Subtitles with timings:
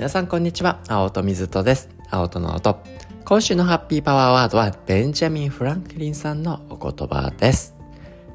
[0.00, 0.80] 皆さんこんにちは。
[0.88, 1.90] 青戸水戸です。
[2.08, 2.82] 青戸の音。
[3.26, 7.76] 今週のハッピーパワーワードはベンジャミン・フランクリンさんのお言葉です。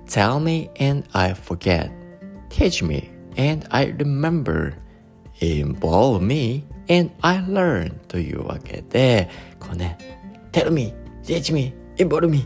[0.06, 1.90] Tell me and I forget.
[2.50, 4.76] Teach me and I remember.
[5.40, 9.28] Involve me and I learn というわけで、
[9.60, 9.98] こうね、
[10.52, 10.94] Tell me,
[11.24, 12.46] teach me, involve me.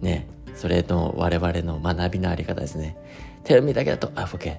[0.00, 2.96] ね、それの我々の学びのあり方ですね。
[3.42, 4.58] Tell me だけだと I forget.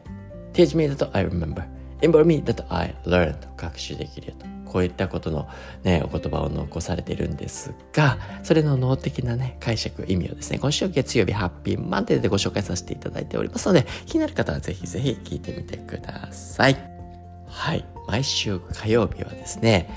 [0.51, 1.76] Teach me だと I remember.
[2.01, 4.45] Involve me だと I learn と学習できるよと。
[4.67, 5.47] こういったことの
[5.83, 16.77] ね、お言葉を残されているんですが、それの脳的なね、解釈、意味をですね、今週月曜日ハッピーマンデーでご紹介させていただいておりますので、気になる方はぜひぜひ聞いてみてください。
[17.47, 17.85] はい。
[18.07, 19.89] 毎週火曜日はですね、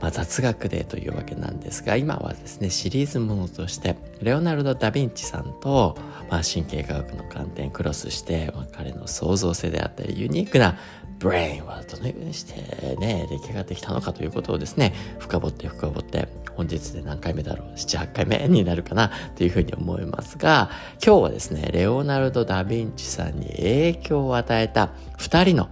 [0.00, 5.98] まあ、雑学デーというわけなんですが今はですねシリーズものとしてレオナルド・ダ・ヴィンチさんと、
[6.30, 10.78] まあ、神経科学の観点クロスして、まあ、彼の創造性であったりユニークな
[11.20, 20.70] ブレインはどのようにしてね出来上がってきたのかということをですね深掘って深掘って本日で何回目だろう78回目になるかなというふうに思いますが
[21.04, 25.68] 今日はですねレオナルド・ダ・ヴィンチさんに影響を与えた2人の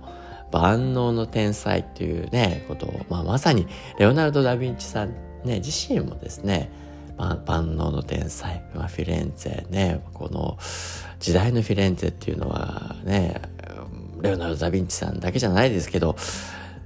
[0.50, 3.66] 万能の天才っていうね、ことを、まあ、まさに
[3.98, 5.12] レオナルド・ダ・ヴィンチさん
[5.44, 6.70] ね、自身もですね、
[7.16, 10.58] 万能の天才、まあ、フィレンツェね、この
[11.20, 13.42] 時代のフィレンツェっていうのはね、
[14.22, 16.16] レオナルド・ダ・ヴィンチさんだけじゃないですけど、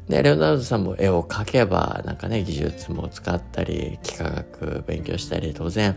[0.09, 5.97] ね、レオナルドさんも絵を描けば、なんかね、技術も使ったり、幾何学勉強したり、当然、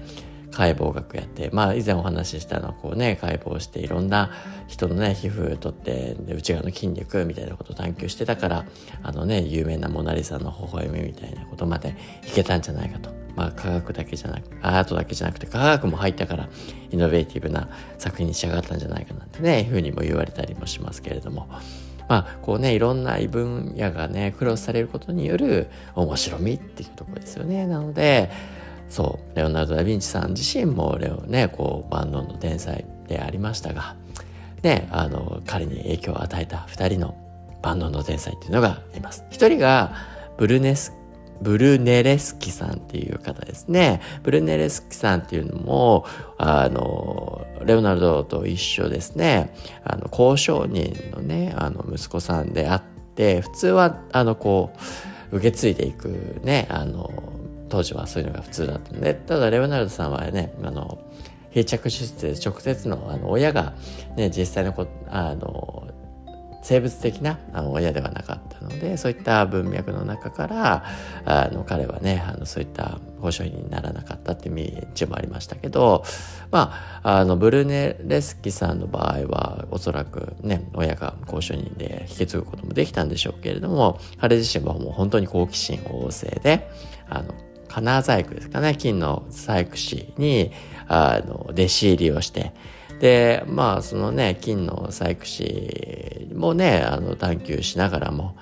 [0.56, 4.32] 解剖学やって、まあ以前お話ししたのはこうね、解剖していろんな
[4.68, 8.66] 人のね、皮膚取って、内側の筋肉みたいなことを探求してたから、
[9.04, 11.96] あのね、有名なモナリザの微笑みみたいなことまで
[12.26, 13.10] いけたんじゃないかと。
[13.36, 16.48] まあ科学だけじゃなく、アートだけじゃなくて科学も入ったから、
[16.90, 17.68] イノベーティブな
[17.98, 21.48] 作品に仕上がったんじゃないかなんてね、いうふうにも言われたりもしますけれども。
[22.08, 27.66] まあ、こうね、いろんな異分野がね、クロスされることによる面白みっていうところですよね。
[27.66, 28.30] なので、
[28.90, 33.96] そう、レオナルド・ダ・ヴィンチさん自身もレオね、こう、万能の天才でありましたが、
[34.64, 37.16] ね、あの、彼に影響を与えた二人の
[37.62, 39.24] 万能の天才っていうのがいます。
[39.30, 39.94] 一人が、
[40.38, 40.94] ブルネス、
[41.42, 44.02] ブルネレスキさんっていう方ですね。
[44.24, 46.06] ブルネレスキさんっていうのも、
[46.38, 49.54] あの、レオナルドと一緒ですね。
[49.84, 52.82] あの、交渉人のね、あの、息子さんであっ
[53.16, 54.74] て、普通は、あの、こ
[55.32, 57.12] う、受け継いでいくね、あの、
[57.76, 60.98] 当時はそういうのが普通だったんで、ただレオナルドさんはね、あの、
[61.50, 63.74] 閉着手術で直接のあの親が
[64.16, 65.90] ね、実際のこあの、
[66.64, 70.86] 生物的なあの親ではなかったので、そういった文脈の中から、
[71.26, 76.04] あの彼はね、あのそういった保証にならなかったっていう道もありましたけど、
[76.52, 76.72] ま
[77.04, 86.70] あ、あのブルネレスキさんの場合はおそらくね、親が交渉人で引き継ぐこともできたんでしょうけれども、彼自身はもう本当に好奇心旺盛で、
[87.10, 87.34] あの、
[87.76, 90.52] 金細工ですかね、金の細工師に、
[90.88, 92.54] あの、弟子入りをして、
[93.02, 98.38] で、まあ、そのね、金の細工師もね、あの、探求しながらも、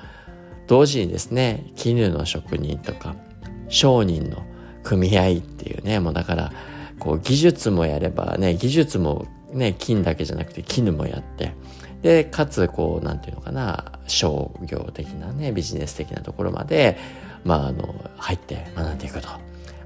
[0.68, 3.16] 同時にですね、絹の職人とか、
[3.70, 4.44] 商人の
[4.84, 6.52] 組合っていうね、もうだから、
[7.00, 11.54] こう、技術もやればね、技術もね、金だけじゃなくて絹もやって、
[12.04, 16.98] で、かつ、こう、なんていうのかな、商業的なね、ビジネス的なところまで、
[17.44, 19.28] まあ、あの、入って学んでいくと。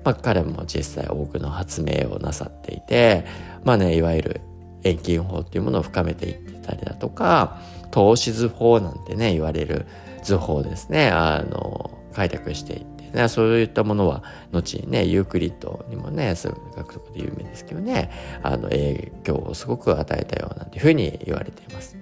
[0.04, 3.26] まあ、彼も実際多くの発明をなさっていて、
[3.64, 4.42] まあね、いわゆる
[4.84, 7.60] 遠近法っていうものを深めていってたりだとか、
[7.92, 9.86] 投資図法なんてね、言われる
[10.24, 18.12] 図法ですね、あの、開拓していって、ね、そういったものは、後にね、ユークリッドにもね、数学とかで有名ですけどね、
[18.44, 21.98] あの、影響をすごく与えたようなんていうふうに言われています。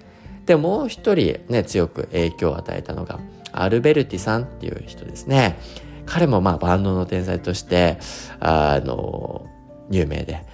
[0.46, 3.20] で、もう一人ね、強く影響を与えたのが、
[3.62, 5.58] アルベルティさんっていう人ですね。
[6.06, 7.98] 彼もまあ万能の天才として、
[8.40, 9.46] あの、
[9.90, 10.46] 有名で、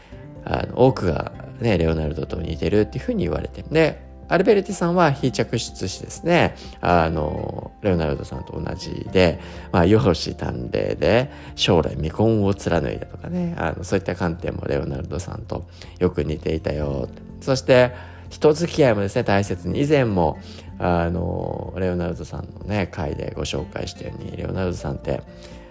[0.45, 3.63] あの多くがね、レオナルドと似てるっていうふうに言われて。
[3.63, 6.55] で、アルベルティさんは非着出子ですね。
[6.79, 9.41] あの、レオナルドさんと同じで、
[9.73, 15.65] まあ、容姿端麗で、将来未婚を貫いたとかね、あの、そういった観点もレオナルドさんと
[15.99, 17.09] よく似ていたよ。
[17.41, 17.91] そして、
[18.29, 19.81] 人付き合いもですね、大切に。
[19.81, 20.39] 以前も、
[20.83, 25.21] あの、レオナルドさんのね、回でご紹介したように、レオナルドさんって、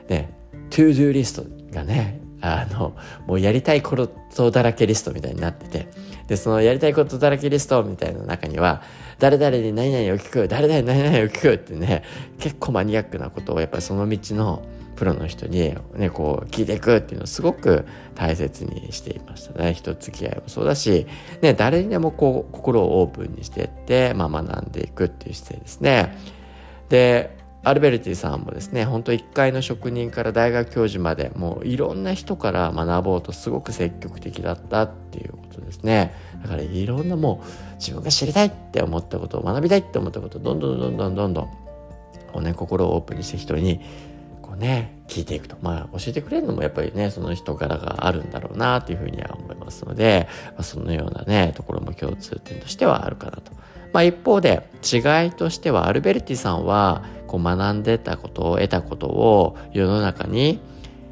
[0.08, 0.32] ね、
[0.70, 1.44] to do list
[1.74, 2.96] がね、あの、
[3.26, 5.88] もうやりたいことだらけリストみたいになってて、
[6.28, 8.82] で、そのやりたいことだらけリストみたいな中には、
[9.18, 12.04] 誰々に何々を聞く、誰々に何々を聞くってね、
[12.38, 14.62] 結構マニアックなことをやっぱりその道の
[14.96, 19.74] プロの人にね、こう聞いていくっていうのをすごく大切にしていましたね。
[19.74, 21.06] 人付き合いもそうだし、
[21.40, 26.16] ね、誰にでもこう心をオープンにしていって、まあ学んでいくっていう姿勢ですね。
[26.88, 41.46] で、アルベルティさんもですね本当1階の職人から大学教授までもういろんな人から学ぼうとすごく積極的だったっていうことですねだからいろんなもう自分が知りたいって思ったことを学びたいって思ったことをどんどんどんどんどんどん
[42.32, 43.80] こうね心をオープンにして人に
[44.50, 53.52] こうね聞いていくとまあ教えてくれるのもやっぱりねその人柄があるんだろうなというふうには思いますので、まあ、そのようなねところも共通点としてはあるかなと。
[53.92, 60.60] まあ、一方で違いとしてはアルベルティさんはこう学んでたことを得たことを世の中に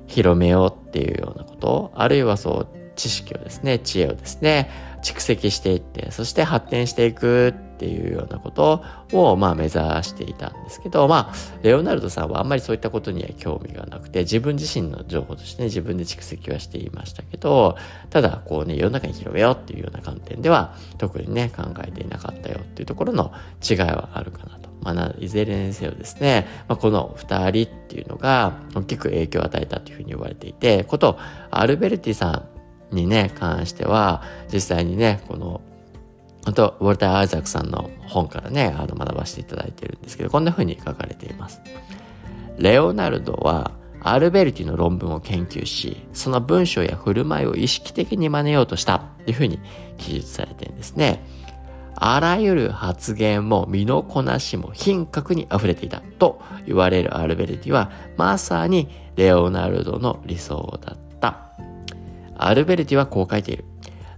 [0.07, 4.71] 広めようっていうようなことあるいはそう知識をですね知恵をですね
[5.03, 17.77] 蓄積していってそして発展していくっていうようなことを、まあ、目指していたんですけど、まあ、レオナルドさんはあんまりそういったことには興味がなくて、自分自身の情報としてね、自分で蓄積はしていましたけど、
[18.11, 23.33] ただ、こうね、世の中に広めようっていうような観点では、特にね、考えていなかったよっていうところの
[23.69, 24.69] 違いはあるかなと。
[24.83, 31.17] まあ、いずれにせよですね、まあ、この二人っていうのが大きく影響を与えたというふうに言われていて、こと、
[31.53, 32.58] アルベルティさん
[32.93, 35.61] にね、関しては、実際にね、この
[36.45, 41.61] 本当ウォルター・アイザックさんの本からね、あの学ばせていただいてるんですけど、こんな風に書かれています。
[42.59, 49.61] レオナルドはアルベルティの論文を研究し、その文章や振る舞いを意識的に真似ようとしたっていう風に
[49.99, 51.23] 記述されてるんですね。
[51.95, 61.08] あらゆる発言も身のこなしも品格に溢れていたと言われるアルベルティはまさにレオナルドの理想だった。
[62.39, 63.65] アルベルティはこう書いている。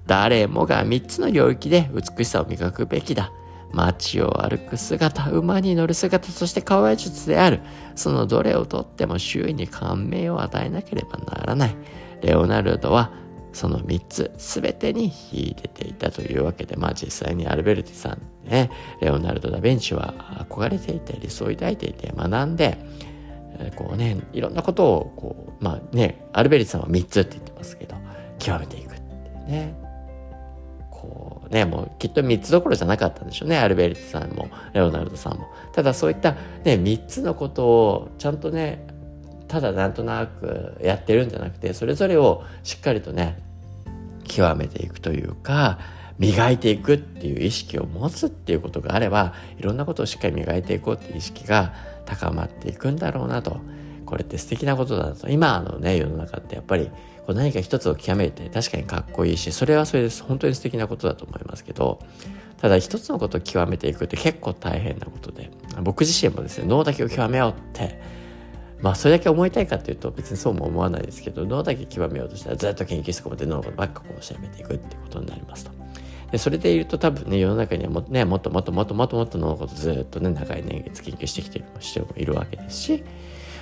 [0.06, 3.32] 誰もが3つの領域で美しさを磨くべきだ。
[3.72, 7.60] 街を歩く姿、馬に乗る姿、そして可愛術である。
[7.94, 11.76] そのどれをとっても周囲に感銘を与えなければならない。
[12.22, 13.12] レオナルドは
[13.52, 18.70] その3つ全てに秀でていたというわけで、まあ実際にアルベルティさんね、
[19.00, 22.78] レオナルド・ダ・ヴィンチは憧れていて、理想を抱いていて、学んで、
[23.76, 27.96] こうね、いろんなことを、こう、まあね、アルベルティさんは3つって言ってますけど、
[28.40, 29.00] 極めていくってい
[29.46, 29.74] うね。
[30.90, 33.58] こうね、もうきっと3つどころじゃなかったんでしょうね。
[33.58, 35.46] アルベルトさんも、レオナルドさんも。
[35.72, 38.86] ただそういったね、3つのことをちゃんとね、
[39.48, 43.38] ただなんとなくやってるんじゃなくて、それぞれをしっかりとね、
[44.24, 45.78] 極めていくというか、
[46.18, 51.72] 磨いていくっていう意識を持つっていうことがあれば、いろんなことをしっかり磨いていこうっていう意識が
[52.04, 53.58] 高まっていくんだろうなと。
[54.04, 55.28] これって素敵なことだと。
[55.30, 56.90] 今のね、世の中ってやっぱり
[57.30, 60.24] こう何か一つを極めて確かにかっこいいし、それはそれです。
[60.24, 62.00] 本当に素敵なことだと思いますけど、
[62.60, 65.48] ただ一つのことを極めていくって結構大変なことで、
[65.80, 68.00] 僕自身もですね、脳だけを極めようって、
[68.80, 75.70] まあそれだけ思いたいかっていうと別にそうも思わないですけど、脳だけ極めようとしたらずっと研究室こもって脳のことばっかこう調べていくっていうことになりますと。
[76.32, 83.04] でそれで言うと多分ね世の中にはも,、ね、もっともっともっともっともっと脳のことずっとね長い年月研究してきてる人もいるわけですし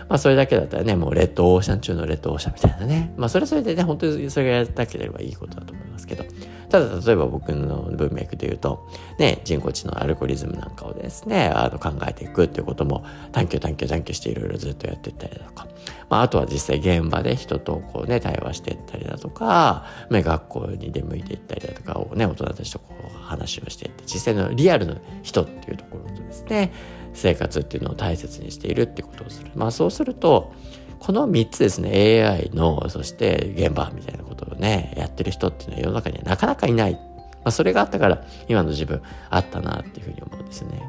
[0.08, 3.12] まあそれだけだったらね、もうレッドオーシャン中のレッドオーシャンみたいなね。
[3.16, 6.24] まあそれはそれでね、本当にそれがやったければいいことだと思いますけど。
[6.70, 8.88] ただ例えば僕の文脈で言うと、
[9.18, 15.66] ね、人工知能アルゴリズムなんかをですね、あの考えていくっていうことも探求探求探求していろいろずっとやっていったりだとか。
[16.10, 26.72] まああとは実際現場で人とこうね、対話していったりだとか、ね、学校に出向いていったりだとかをね、大人たちとこう話をしていって、実際のリアルの人っていうところとですね、
[27.14, 29.50] 生活っていうのを大切にしているってことをする。
[29.54, 30.52] まあそうすると、
[30.98, 36.92] この3つですね、AI の、そして現場みたいなことをね、やってる人っていうのは世の中にはなかなかいない。
[36.92, 37.00] ま
[37.44, 40.82] あそれがあったから、今の自分あったなっていうふうに思うんですね。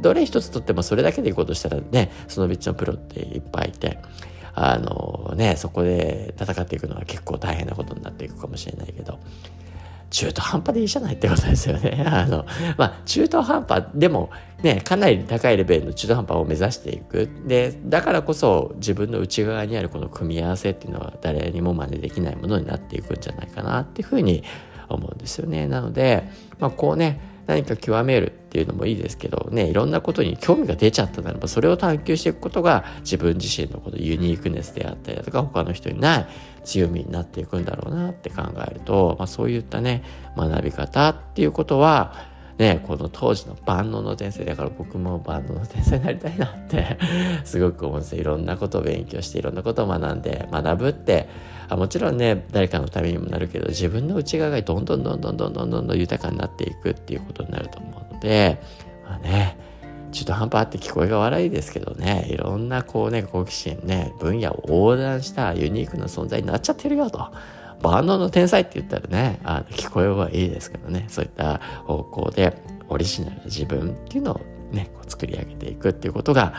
[0.00, 3.98] どれ一つとってもそれだけでいこうとしたらね、その道のプロっていっぱいいて、
[4.54, 9.18] あのね、そこで戦っていくのは結構大変なことになっていくかもしれないけど、
[10.12, 12.04] 中途半端でいいじゃないってことですよね。
[12.06, 12.44] あの、
[12.76, 14.30] まあ、中途半端でも
[14.62, 17.30] ね、かなり高いレベルの中途半端を目指していく。
[17.46, 24.44] で、だからこそ自分の内側にあるこの組み合わせっていうのは誰にも真似できないものになっていくんじゃないかなっていうふうに
[24.90, 25.66] 思うんですよね。
[25.66, 26.28] なので、
[26.58, 36.26] まあ、こうね、何か極めるっていうのもいいですけどねいろんなことに興味が出ちゃったならばそれを探求していくことが自分自身のこのユニークネスであったりだとか他の人にない
[36.64, 40.04] 強みになっていくんだろうなって考えると、まあ、そういったね
[40.36, 46.98] 学び方っていうことはね、この当時の万能の天才だから僕も万能の天才になりたいなって
[47.44, 48.20] すごく思うんですよ。
[48.20, 51.28] いろんなことを勉強していろんなことを学んで学ぶって
[51.68, 58.60] あもちろんね誰かのためにもなるけど自分の内側がどんどんどんどんどんどんどん豊かになっていくっていうことになると思うので
[59.04, 59.56] まあね
[60.12, 67.32] 中途半端って聞こえが悪いですけどねいろんなこうね好奇心ね分野を横断したユニークな存在になっちゃってるよと。
[67.82, 72.56] 万能の天才って言ったらね、あ聞こえはいいですけどね、そういった方向で
[72.88, 74.40] オリジナルな自分っていうのを
[74.70, 76.54] ね、こう作り上げていくっていうことが、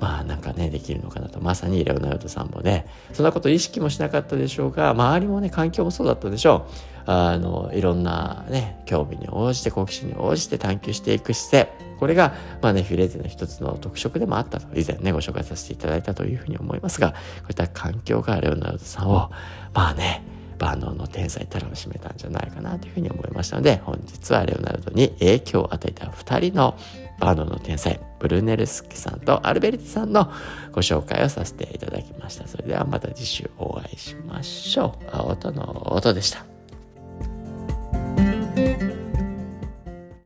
[0.00, 1.40] まあなんかねできるのかなと。
[1.40, 6.72] まさにレオナルドさんもねそんなこと意識もしなかったでしょうが周りもね環境もそうだったでしょう。
[7.08, 11.86] あのいろんなね興味に応じて好奇心に応じて探求していく姿勢。
[11.98, 17.16] これが、まあね、フィレーゼの一つの特色でもあったと、以前ね、ご紹介させていただいたというふうに思いますが、こ
[17.48, 19.30] ういった環境がレオナルドさんを、
[19.72, 20.22] まあね、
[20.58, 26.76] 万能の天才たらを占めたんじゃないかなというふうに思いましたので、本日はレオナルドに影響を与えた2人の
[27.18, 30.30] バーノの天才、ブルネルスキさんとアルベルテさんの
[30.72, 32.46] ご紹介をさせていただきました。
[32.46, 35.04] それではまた次週お会いしましょう。
[35.12, 36.55] 青との音でした。